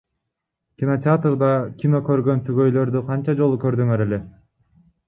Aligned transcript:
Кинотеатрда 0.83 1.51
кино 1.83 2.01
көргөн 2.09 2.43
түгөйлөрдү 2.49 3.07
канча 3.13 3.39
жолу 3.45 3.65
көрдүңөр 3.67 4.09
эле? 4.09 4.23